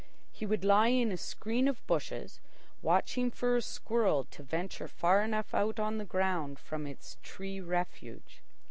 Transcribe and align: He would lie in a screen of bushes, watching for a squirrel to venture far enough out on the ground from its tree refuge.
He 0.31 0.47
would 0.47 0.65
lie 0.65 0.87
in 0.87 1.11
a 1.11 1.15
screen 1.15 1.67
of 1.67 1.85
bushes, 1.85 2.39
watching 2.81 3.29
for 3.29 3.55
a 3.55 3.61
squirrel 3.61 4.23
to 4.31 4.41
venture 4.41 4.87
far 4.87 5.21
enough 5.21 5.53
out 5.53 5.79
on 5.79 5.99
the 5.99 6.05
ground 6.05 6.57
from 6.57 6.87
its 6.87 7.19
tree 7.21 7.59
refuge. 7.61 8.41